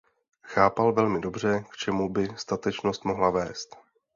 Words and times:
Chápal 0.43 0.93
velmi 0.93 1.19
dobře, 1.21 1.63
k 1.71 1.77
čemu 1.77 2.09
by 2.09 2.29
statečnost 2.37 3.05
mohla 3.05 3.29
vést. 3.29 3.75